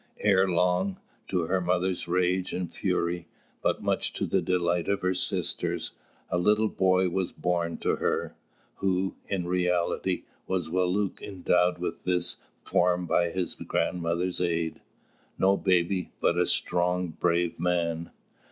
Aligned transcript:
Ere 0.21 0.49
long, 0.49 0.97
to 1.27 1.41
her 1.41 1.61
mother's 1.61 2.07
rage 2.07 2.53
and 2.53 2.73
fury, 2.73 3.27
but 3.61 3.83
much 3.83 4.11
to 4.13 4.25
the 4.25 4.41
delight 4.41 4.87
of 4.87 5.01
her 5.01 5.13
sisters, 5.13 5.91
a 6.31 6.39
little 6.39 6.69
boy 6.69 7.07
was 7.07 7.31
born 7.31 7.77
to 7.77 7.97
her, 7.97 8.33
who, 8.77 9.13
in 9.27 9.45
reality, 9.47 10.23
was 10.47 10.69
Wālūt 10.69 11.21
endowed 11.21 11.77
with 11.77 12.03
this 12.03 12.37
form 12.63 13.05
by 13.05 13.29
his 13.29 13.53
grandmother's 13.53 14.41
aid, 14.41 14.81
no 15.37 15.55
baby, 15.55 16.11
but 16.19 16.35
a 16.35 16.47
strong 16.47 17.09
brave 17.09 17.59
man. 17.59 18.09